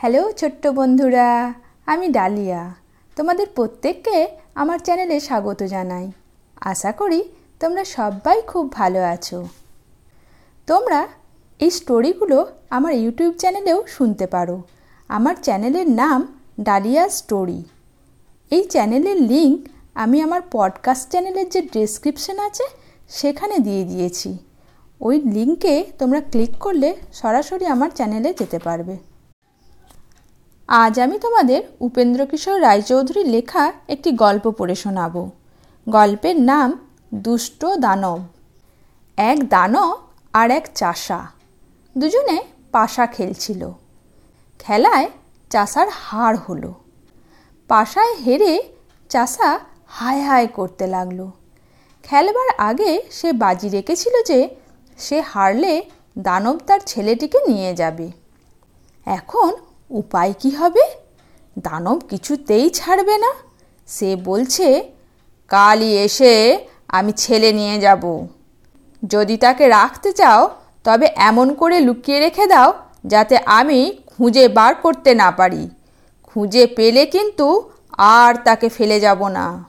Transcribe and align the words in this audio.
Hello 0.00 0.32
ছোট্ট 0.32 0.66
বন্ধুরা, 0.66 1.54
আমি 1.86 2.08
ডালিয়া। 2.08 2.74
তোমাদের 3.16 3.46
প্রত্যেককে 3.54 4.28
আমার 4.54 4.78
চ্যানেলে 4.78 5.20
স্বাগত 5.20 5.62
জানাই। 5.62 6.12
আশা 6.60 6.92
করি 6.92 7.24
তোমরা 7.60 7.84
সবাই 7.84 8.42
খুব 8.42 8.72
ভালো 8.72 9.04
আছো। 9.04 9.48
তোমরা 10.66 11.08
এই 11.60 11.70
স্টোরিগুলো 11.70 12.46
আমার 12.70 12.92
ইউটিউব 12.94 13.34
চ্যানেলেও 13.34 13.84
শুনতে 13.86 14.26
পারো। 14.26 14.62
আমার 15.08 15.34
চ্যানেলের 15.42 15.90
নাম 15.90 16.38
ডালিয়া 16.60 17.08
স্টোরি। 17.08 17.64
এই 18.50 18.64
চ্যানেলের 18.64 19.16
লিংক 19.22 19.68
আমি 19.94 20.22
আমার 20.22 20.40
পডকাস্ট 20.50 21.10
চ্যানেলের 21.10 21.48
যে 21.48 21.62
ডেসক্রিপশন 21.62 22.38
আছে, 22.38 22.64
সেখানে 23.08 23.58
দিয়ে 23.58 23.84
দিয়েছি। 23.84 24.38
ওই 25.00 25.20
লিঙ্কে 25.20 25.84
তোমরা 25.98 26.20
ক্লিক 26.20 26.50
করলে 26.60 26.96
সরাসরি 27.12 27.66
আমার 27.66 27.90
চ্যানেলে 27.90 28.34
যেতে 28.34 28.58
পারবে। 28.58 28.96
আজ 30.68 31.00
আমি 31.00 31.18
তোমাদের 31.18 31.62
উপেন্দ্র 31.80 32.26
কিশোর 32.26 32.62
রায়চৌধুরীর 32.62 33.26
লেখা 33.26 33.72
একটি 33.88 34.12
গল্প 34.12 34.50
পড়ে 34.50 34.74
শোনাব। 34.74 35.30
গল্পের 35.88 36.40
নাম 36.40 36.88
দুষ্ট 37.14 37.64
দানব। 37.64 38.20
এক 39.16 39.48
দানব 39.48 39.96
আর 40.32 40.50
এক 40.50 40.68
চাষা। 40.74 41.26
দুজনে 41.98 42.42
পাশা 42.72 43.06
খেলছিল। 43.06 43.70
খেলায় 44.58 45.10
চাষার 45.50 45.88
হার 45.92 46.36
হলো। 46.36 46.74
পাশায় 47.68 48.14
হেরে 48.14 48.62
চাষা 49.08 49.60
হায় 49.86 50.22
হায় 50.22 50.46
করতে 50.46 50.86
লাগল। 50.86 51.30
খেলবার 52.02 52.48
আগে 52.58 53.02
সে 53.10 53.32
বাজি 53.32 53.68
রেখেছিল 53.68 54.22
যে 54.22 54.56
সে 54.98 55.20
হারলে 55.20 55.84
দানব 56.18 56.58
তার 56.66 56.80
ছেলেটিকে 56.86 57.38
নিয়ে 57.48 57.74
যাবে। 57.74 58.10
এখন 59.06 59.56
উপায় 59.90 60.34
কি 60.38 60.50
হবে? 60.50 60.80
দানব 61.58 61.98
কিছুতেই 62.10 62.70
ছাড়বে 62.70 63.18
না। 63.18 63.32
সে 63.86 64.16
বলছে, 64.16 64.92
কালই 65.48 65.98
এসে 65.98 66.66
আমি 66.88 67.12
ছেলে 67.12 67.52
নিয়ে 67.52 67.80
যাব। 67.80 68.26
যদি 69.08 69.36
তাকে 69.36 69.68
রাখতে 69.68 70.12
চাও, 70.12 70.50
তবে 70.84 71.08
এমন 71.16 71.54
করে 71.54 71.80
লুকিয়ে 71.80 72.20
রেখে 72.20 72.46
দাও 72.46 72.72
যাতে 73.06 73.38
আমি 73.38 73.98
খুঁজে 74.06 74.48
বার 74.48 74.74
করতে 74.74 75.14
না 75.14 75.30
পারি। 75.30 75.70
খুঁজে 76.22 76.66
পেলে 76.66 77.06
কিন্তু 77.06 77.70
আর 77.98 78.34
তাকে 78.44 78.68
ফেলে 78.68 79.00
যাব 79.00 79.28
না। 79.28 79.64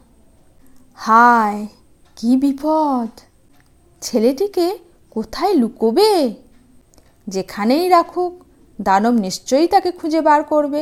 হায়, 0.96 1.68
কি 2.16 2.38
বিপদ! 2.38 3.20
ছেলেটিকে 4.02 4.78
কোথায় 5.10 5.54
লুকোবে? 5.54 6.34
যেখানেই 7.28 7.90
রাখুক 7.90 8.44
দানব 8.82 9.16
নিশ্চয়ই 9.26 9.68
তাকে 9.68 9.90
খুঁজে 9.92 10.22
বার 10.22 10.42
করবে। 10.44 10.82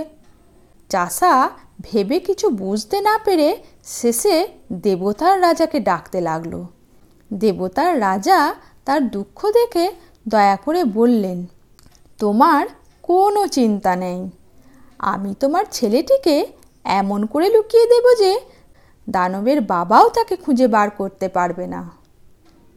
চাষা 0.90 1.34
ভেবে 1.81 2.17
কিছু 2.20 2.48
বুঝতে 2.62 2.98
না 3.02 3.16
পেরে 3.26 3.50
শেষে 3.86 4.36
দেবতার 4.86 5.36
রাজাকে 5.42 5.80
ডাকতে 5.80 6.20
লাগল। 6.22 6.53
দেবতার 7.31 7.92
রাজা 8.02 8.40
তার 8.86 9.02
দুঃখ 9.09 9.40
দেখে 9.52 9.86
দয়া 10.28 10.58
করে 10.66 10.81
বললেন, 10.98 11.40
তোমার 12.20 12.64
কোনো 13.03 13.42
চিন্তা 13.48 13.94
নেই। 13.95 14.20
আমি 15.12 15.31
তোমার 15.40 15.66
ছেলেটিকে 15.72 16.36
এমন 16.86 17.22
করে 17.25 17.48
লুকিয়ে 17.50 17.86
দেব 17.86 18.06
যে 18.20 18.31
দানবের 19.09 19.59
বাবাও 19.62 20.06
তাকে 20.09 20.36
খুঁজে 20.36 20.68
বার 20.68 20.88
করতে 20.90 21.28
পারবে 21.28 21.66
না। 21.68 21.81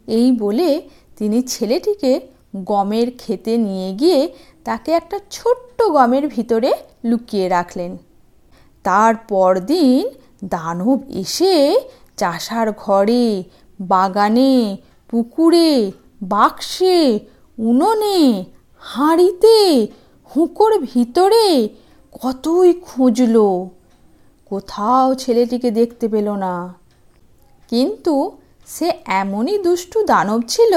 এই 0.08 0.28
বলে 0.32 0.68
তিনি 1.16 1.38
ছেলেটিকে 1.42 2.12
গমের 2.64 3.08
খেতে 3.18 3.52
নিয়ে 3.56 3.88
গিয়ে 3.92 4.20
তাকে 4.64 4.90
একটা 4.92 5.18
ছোট্ট 5.30 5.82
গমের 5.82 6.28
ভিতরে 6.28 6.72
লুকিয়ে 7.04 7.48
রাখলেন। 7.48 7.96
তার 8.84 9.14
পরদিন 9.28 10.08
দানব 10.44 11.00
এসে 11.08 11.80
চাষার 12.16 12.72
ঘরে, 12.72 13.42
বাগানে, 13.80 14.76
পুকুরে, 15.08 15.92
বাক্সে, 16.22 17.18
উনোনে, 17.58 18.44
হাঁড়িতে, 18.78 19.86
হুঁকোর 20.30 20.78
ভিতরে 20.78 21.68
কতই 22.22 22.72
খুঁজল। 22.72 23.36
কোথাও 24.46 25.14
ছেলেটিকে 25.14 25.70
দেখতে 25.70 26.08
পেল 26.08 26.28
না। 26.34 26.74
কিন্তু 27.68 28.38
সে 28.66 28.92
এমনই 29.06 29.58
দুষ্টু 29.58 29.98
দানব 30.02 30.40
ছিল, 30.48 30.72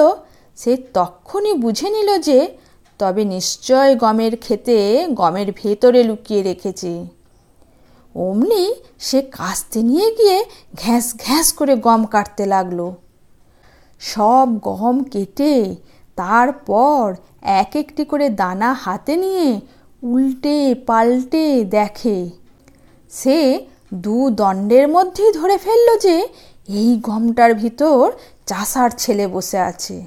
সে 0.58 0.78
তক্ষণই 0.94 1.54
বুঝে 1.54 1.90
নিল 1.90 2.18
যে 2.18 2.58
তবে 3.04 3.24
নিশ্চয় 3.36 3.92
গমের 3.96 4.34
খেতে 4.36 4.78
গমের 5.22 5.50
ভেতরে 5.62 6.02
লুকিয়ে 6.04 6.42
রেখেছে। 6.44 6.94
অমনি 8.16 8.66
সে 9.00 9.20
কাস্তে 9.38 9.80
নিয়ে 9.90 10.08
গিয়ে 10.18 10.38
ঘ্যাস 10.82 11.06
ঘ্যাস 11.24 11.48
করে 11.54 11.74
গম 11.88 12.02
কাটতে 12.06 12.44
লাগল। 12.46 12.80
সব 14.02 14.48
গম 14.70 14.96
কেটে 15.04 15.54
তারপর 16.18 17.02
এক 17.62 17.72
একটি 17.76 18.04
করে 18.06 18.28
দানা 18.42 18.70
হাতে 18.84 19.14
নিয়ে 19.18 19.48
উল্টে 20.04 20.58
পাল্টে 20.88 21.46
দেখে। 21.78 22.20
সে 23.12 23.38
দু 24.06 24.18
দণ্ডের 24.40 24.86
মধ্যেই 24.96 25.32
ধরে 25.40 25.56
ফেলল 25.58 25.90
যে 26.06 26.16
এই 26.80 26.90
গমটার 27.10 27.52
ভিতর 27.54 28.04
চাষার 28.46 28.92
ছেলে 29.02 29.26
বসে 29.28 29.60
আছে। 29.72 29.98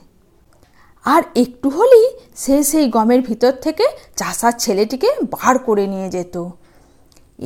আর 1.06 1.22
একটু 1.42 1.68
হলেই 1.76 2.06
সে 2.42 2.56
সেই 2.70 2.86
গমের 2.96 3.20
ভিতর 3.28 3.52
থেকে 3.64 3.84
চাষার 4.16 4.54
ছেলেটিকে 4.64 5.08
বার 5.34 5.54
করে 5.58 5.84
নিয়ে 5.92 6.08
যেত। 6.16 6.36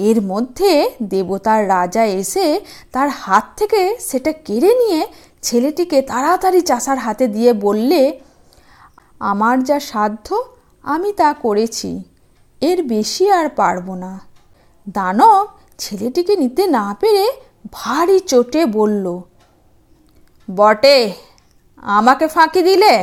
এর 0.09 0.19
মধ্যে 0.22 0.71
দেবতার 1.12 1.60
রাজা 1.69 2.04
এসে 2.20 2.47
তার 2.93 3.09
হাত 3.22 3.44
থেকে 3.59 3.81
সেটা 4.09 4.32
কেড়ে 4.47 4.72
নিয়ে 4.82 5.00
ছেলেটিকে 5.43 5.99
তাড়াতাড়ি 6.03 6.60
চাষার 6.60 6.99
হাতে 6.99 7.25
দিয়ে 7.28 7.50
বললে, 7.66 8.00
আমার 9.20 9.56
যা 9.69 9.78
সাধ্য, 9.91 10.26
আমি 10.84 11.10
তা 11.20 11.28
করেছি, 11.44 11.91
এর 12.62 12.78
বেশি 12.93 13.25
আর 13.38 13.47
পারব 13.60 13.87
না। 14.04 14.12
দানব 14.97 15.47
ছেলেটিকে 15.82 16.34
নিতে 16.43 16.62
না 16.78 16.87
পেরে 17.00 17.26
ভারী 17.72 18.19
চোটে 18.31 18.62
বলল, 18.78 19.06
বটে, 20.49 20.99
আমাকে 21.99 22.26
ফাঁকি 22.34 22.62
দিলে? 22.69 22.94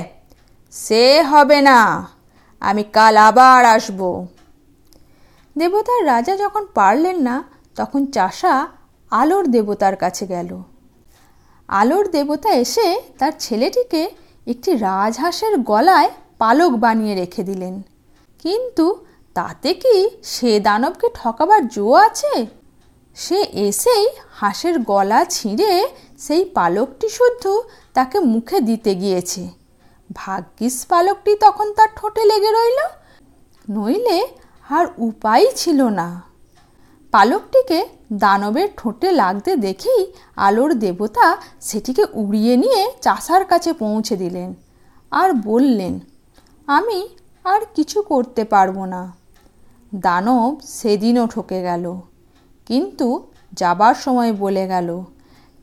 সে 0.72 1.22
হবে 1.22 1.62
না। 1.62 2.08
আমি 2.60 2.84
কাল 2.84 3.18
আবার 3.18 3.66
আসব। 3.66 4.26
দেবতার 5.58 6.06
রাজা 6.06 6.36
যখন 6.36 6.68
পারলেন 6.74 7.18
না, 7.20 7.44
তখন 7.76 8.06
চাষা 8.06 8.68
আলোর 9.12 9.48
দেবতার 9.48 9.96
কাছে 9.96 10.28
গেল। 10.28 10.62
আলোর 11.68 12.08
দেবতা 12.08 12.50
এসে 12.54 13.02
তার 13.18 13.32
ছেলেটিকে 13.40 14.10
একটি 14.48 14.72
রাজহাঁসের 14.72 15.58
গলায় 15.58 16.10
পালক 16.38 16.72
বানিয়ে 16.72 17.16
রেখে 17.16 17.44
দিলেন। 17.44 17.82
কিন্তু 18.40 19.06
তাতে 19.34 19.74
কি 19.74 20.10
সে 20.24 20.60
দানবকে 20.60 21.08
ঠকাবার 21.14 21.68
জো 21.68 21.94
আছে? 21.94 22.48
সে 23.16 23.46
এসেই 23.52 24.08
হাঁসের 24.32 24.80
গলা 24.80 25.26
ছিঁড়ে 25.26 25.88
সেই 26.18 26.46
পালকটি 26.46 27.10
শুদ্ধ 27.10 27.62
তাকে 27.94 28.20
মুখে 28.20 28.60
দিতে 28.60 28.96
গিয়েছে। 28.96 29.67
ভাগ্যিস 30.10 30.76
পালকটি 30.90 31.32
তখন 31.46 31.68
তার 31.78 31.90
ঠোঁটে 31.98 32.24
লেগে 32.32 32.52
রইল। 32.58 32.80
নইলে 33.68 34.20
আর 34.70 34.86
উপায় 35.08 35.46
ছিল 35.56 35.80
না। 36.00 36.08
পালকটিকে 37.14 37.80
দানবের 38.24 38.68
ঠোঁটে 38.78 39.10
লাগতে 39.12 39.52
দেখেই 39.66 40.02
আলোর 40.48 40.72
দেবতা 40.84 41.28
সেটিকে 41.62 42.04
উড়িয়ে 42.14 42.54
নিয়ে 42.64 42.82
চাষার 43.02 43.44
কাছে 43.46 43.70
পৌঁছে 43.74 44.16
দিলেন 44.18 44.50
আর 45.12 45.30
বললেন, 45.50 45.94
আমি 46.68 47.00
আর 47.46 47.62
কিছু 47.76 47.98
করতে 48.02 48.44
পারব 48.44 48.78
না। 48.94 49.02
দানব 50.06 50.52
সেদিনও 50.78 51.26
ঠকে 51.28 51.60
গেল, 51.62 51.86
কিন্তু 52.68 53.08
যাবার 53.54 53.96
সময় 53.96 54.32
বলে 54.44 54.64
গেল, 54.68 54.90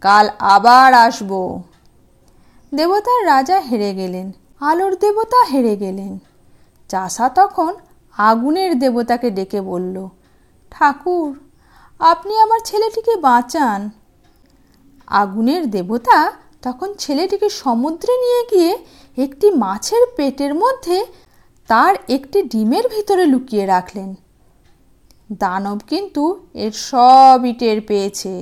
কাল 0.02 0.26
আবার 0.54 0.90
আসব। 1.06 1.30
দেবতার 2.78 3.20
রাজা 3.32 3.58
হেরে 3.68 3.90
গেলেন, 4.00 4.26
আলোর 4.68 4.92
দেবতা 5.04 5.40
হেরে 5.52 5.74
গেলেন। 5.84 6.12
চাষা 6.90 7.26
তখন 7.38 7.72
আগুনের 8.16 8.72
দেবতাকে 8.82 9.28
ডেকে 9.38 9.60
বলল, 9.70 9.96
ঠাকুর, 10.72 11.30
আপনি 12.00 12.32
আমার 12.44 12.60
ছেলেটিকে 12.68 13.14
বাঁচান। 13.28 13.80
আগুনের 15.20 15.62
দেবতা 15.74 16.18
তখন 16.66 16.88
ছেলেটিকে 17.02 17.48
সমুদ্রে 17.62 18.14
নিয়ে 18.24 18.42
গিয়ে 18.52 18.72
একটি 19.18 19.46
মাছের 19.62 20.04
পেটের 20.16 20.52
মধ্যে 20.62 20.98
তার 21.68 21.94
একটি 22.16 22.38
ডিমের 22.52 22.86
ভিতরে 22.94 23.24
লুকিয়ে 23.32 23.64
রাখলেন। 23.74 24.10
দানব 25.42 25.78
কিন্তু 25.90 26.24
এর 26.64 26.72
সবই 26.88 27.52
টের 27.60 27.78
পেয়েছে, 27.88 28.34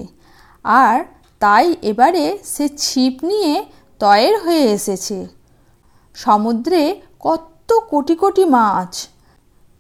আর 0.84 0.96
তাই 1.40 1.66
এবারে 1.90 2.24
সে 2.52 2.66
ছিপ 2.84 3.14
নিয়ে 3.30 3.54
তয়ের 4.02 4.34
হয়ে 4.44 4.64
এসেছে। 4.72 5.26
সমুদ্রে 6.14 6.82
কত 7.20 7.68
কোটি 7.90 8.14
কোটি 8.14 8.44
মাছ। 8.44 8.92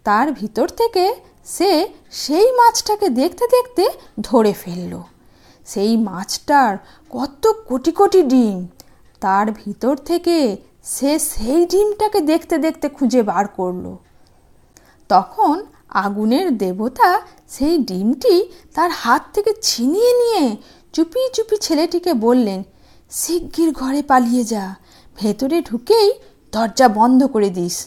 তার 0.06 0.32
ভিতর 0.32 0.68
থেকে 0.68 1.04
সে 1.46 1.70
সেই 2.10 2.48
মাছটাকে 2.52 3.08
দেখতে 3.08 3.44
দেখতে 3.46 3.84
ধরে 4.20 4.52
ফেলল। 4.52 4.92
সেই 5.66 5.96
মাছটার 5.96 6.72
কত 7.10 7.46
কোটি 7.68 7.92
কোটি 7.92 8.22
ডিম। 8.22 8.66
তার 9.20 9.46
ভিতর 9.52 9.96
থেকে 9.96 10.56
সে 10.84 11.18
সেই 11.18 11.66
ডিমটাকে 11.66 12.20
দেখতে 12.20 12.58
দেখতে 12.58 12.88
খুঁজে 12.88 13.22
বার 13.22 13.44
করল। 13.48 13.84
তখন 15.10 15.54
আগুনের 16.04 16.46
দেবতা 16.58 17.10
সেই 17.48 17.78
ডিমটি 17.78 18.36
তার 18.74 18.90
হাত 18.90 19.22
থেকে 19.34 19.52
ছিনিয়ে 19.62 20.12
নিয়ে 20.20 20.44
চুপি 20.94 21.20
চুপি 21.34 21.56
ছেলেটিকে 21.56 22.14
বললেন 22.14 22.60
শিগগির 23.12 23.72
ঘরে 23.72 24.02
পালিয়ে 24.02 24.44
যা। 24.44 24.74
ভেতরে 25.16 25.62
ঢুকেই 25.62 26.12
দরজা 26.52 26.88
বন্ধ 26.88 27.26
করে 27.26 27.50
দিস। 27.50 27.86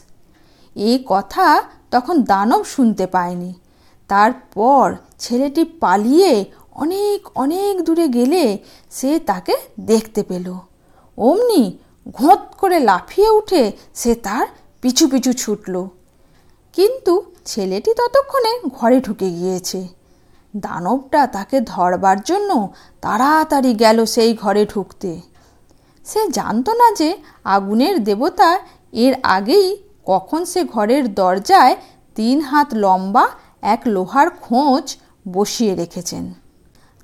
এই 0.76 1.04
কথা 1.06 1.64
তখন 1.92 2.24
দানব 2.24 2.64
শুনতে 2.64 3.08
পায়নি। 3.08 3.54
তারপর 4.08 4.96
ছেলেটি 5.20 5.64
পালিয়ে 5.64 6.46
অনেক 6.72 7.38
অনেক 7.38 7.84
দূরে 7.84 8.08
গেলে 8.08 8.58
সে 8.92 9.20
তাকে 9.20 9.56
দেখতে 9.80 10.24
পেল। 10.24 10.54
অমনি 11.18 11.78
ঘোঁত 12.14 12.40
করে 12.58 12.80
লাফিয়ে 12.80 13.30
উঠে 13.30 13.72
সে 13.94 14.16
তার 14.16 14.48
পিছু 14.82 15.08
পিছু 15.08 15.34
ছুটল। 15.34 15.88
কিন্তু 16.74 17.14
ছেলেটি 17.46 17.94
ততক্ষণে 17.94 18.52
ঘরে 18.68 19.00
ঢুকে 19.00 19.30
গিয়েছে। 19.30 19.88
দানবটা 20.56 21.28
তাকে 21.28 21.62
ধরবার 21.62 22.18
জন্য 22.22 22.70
তাড়াতাড়ি 23.02 23.74
গেল 23.74 24.06
সেই 24.06 24.34
ঘরে 24.34 24.66
ঢুকতে। 24.66 25.22
সে 26.06 26.22
জানতো 26.28 26.72
না 26.74 26.88
যে 26.96 27.18
আগুনের 27.44 28.04
দেবতা 28.04 28.60
এর 28.94 29.14
আগেই 29.24 29.78
কখন 30.06 30.46
সে 30.46 30.64
ঘরের 30.64 31.14
দরজায় 31.14 31.76
তিন 32.16 32.42
হাত 32.42 32.68
লম্বা 32.74 33.26
এক 33.62 33.82
লোহার 33.86 34.30
খোঁজ 34.30 34.96
বসিয়ে 35.32 35.76
রেখেছেন। 35.76 36.34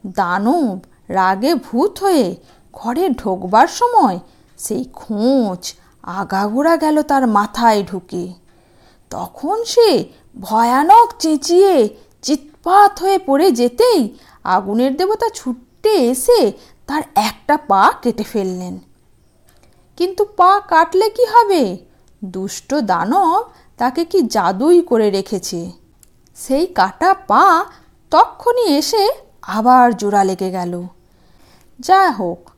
দানব 0.07 0.79
রাগে 1.09 1.55
ভূত 1.55 1.99
হয়ে 1.99 2.35
ঘরে 2.73 3.09
ঢোকবার 3.09 3.67
সময় 3.67 4.19
সেই 4.57 4.83
খোঁজ 4.93 5.73
আগাগোড়া 6.03 6.77
গেল 6.77 7.01
তার 7.01 7.27
মাথায় 7.27 7.83
ঢুকে। 7.83 8.33
তখন 9.09 9.63
সে 9.63 9.89
ভয়ানক 10.39 11.07
চেঁচিয়ে 11.19 11.89
চিৎপাত 12.21 12.99
হয়ে 12.99 13.17
পড়ে 13.17 13.51
যেতেই 13.51 14.17
আগুনের 14.43 14.97
দেবতা 14.97 15.29
ছুটে 15.29 15.89
এসে 15.89 16.51
তার 16.87 17.03
একটা 17.15 17.57
পা 17.57 17.91
কেটে 18.01 18.23
ফেললেন। 18.23 18.79
কিন্তু 19.97 20.25
পা 20.25 20.61
কাটলে 20.67 21.09
কি 21.09 21.25
হবে? 21.25 21.77
দুষ্ট 22.23 22.73
দানব 22.73 23.43
তাকে 23.77 24.05
কি 24.05 24.21
জাদুই 24.21 24.81
করে 24.81 25.09
রেখেছে? 25.09 25.71
সেই 26.35 26.67
কাটা 26.67 27.13
পা 27.13 27.65
তক্ষণি 28.11 28.77
এসে 28.77 29.09
আবার 29.41 29.97
জোড়া 29.97 30.23
লেগে 30.23 30.51
গেল। 30.51 30.83
যা 31.79 32.11
হোক, 32.11 32.49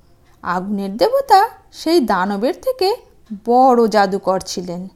আগুনের 0.44 0.98
দেবতা 0.98 1.50
সেই 1.72 2.00
দানবের 2.00 2.54
থেকে 2.62 2.96
বড় 3.46 3.88
জাদুকর 3.88 4.40
ছিলেন। 4.40 4.88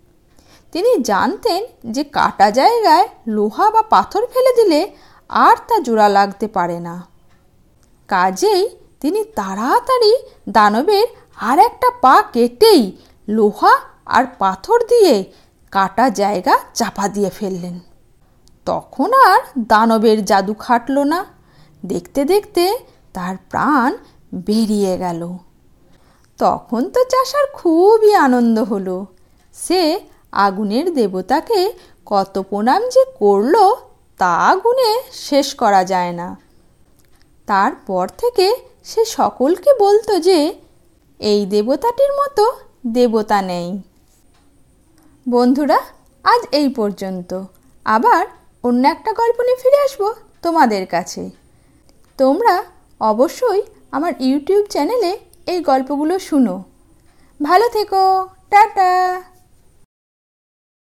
তিনি 0.77 1.03
জানতেন 1.03 1.91
যে 1.91 2.03
কাটা 2.03 2.51
জায়গায় 2.51 3.09
লোহা 3.27 3.71
বা 3.71 3.81
পাথর 3.81 4.25
ফেলে 4.25 4.63
দিলে 4.63 4.91
আর 5.29 5.57
তা 5.67 5.79
জোড়া 5.79 6.09
লাগতে 6.09 6.47
পারে 6.47 6.79
না। 6.79 7.07
কাজেই 8.07 8.69
তিনি 9.01 9.23
তাড়াতাড়ি 9.23 10.17
দানবের 10.49 11.07
আর 11.37 11.59
একটা 11.59 11.91
পা 12.01 12.23
কেটেই 12.33 12.97
লোহা 13.27 13.77
আর 14.05 14.25
পাথর 14.39 14.79
দিয়ে 14.79 15.31
কাটা 15.71 16.09
জায়গা 16.09 16.59
চাপা 16.73 17.07
দিয়ে 17.07 17.29
ফেললেন। 17.29 17.79
তখন 18.65 19.13
আর 19.13 19.39
দানবের 19.57 20.25
জাদু 20.25 20.53
খাটল 20.53 20.99
না। 20.99 21.25
দেখতে 21.85 22.25
দেখতে 22.25 22.79
তার 23.13 23.35
প্রাণ 23.49 23.97
বেরিয়ে 24.33 24.97
গেল। 24.97 25.37
তখন 26.37 26.89
তো 26.89 27.03
চাষার 27.03 27.45
খুবই 27.53 28.15
আনন্দ 28.15 28.59
হলো। 28.59 29.05
সে 29.53 29.99
আগুনের 30.31 30.93
দেবতাকে 30.93 31.73
কত 32.05 32.39
প্রণাম 32.49 32.89
যে 32.89 33.05
করল, 33.19 33.55
তা 34.17 34.55
গুণে 34.63 35.03
শেষ 35.13 35.55
করা 35.55 35.83
যায় 35.83 36.11
না। 36.11 36.37
তারপর 37.47 38.07
থেকে 38.07 38.55
সে 38.83 39.05
সকলকে 39.05 39.73
বলতো 39.79 40.19
যে, 40.19 40.53
এই 41.19 41.45
দেবতাটির 41.45 42.11
মতো 42.11 42.55
দেবতা 42.87 43.41
নেই। 43.41 43.81
বন্ধুরা, 45.29 45.77
আজ 46.23 46.47
এই 46.51 46.69
পর্যন্ত। 46.69 47.43
আবার 47.85 48.25
অন্য 48.63 48.87
একটা 48.87 49.13
গল্প 49.13 49.41
নিয়ে 49.41 49.55
ফিরে 49.55 49.77
আসব 49.77 50.13
তোমাদের 50.41 50.87
কাছে। 50.87 51.29
তোমরা 52.17 52.63
অবশ্যই 52.99 53.61
আমার 53.91 54.13
ইউটিউব 54.19 54.65
চ্যানেলে 54.65 55.19
এই 55.45 55.63
গল্পগুলো 55.63 56.19
শুনো। 56.19 56.63
ভালো 57.43 57.69
থেকো, 57.69 58.27
টাটা! 58.49 59.23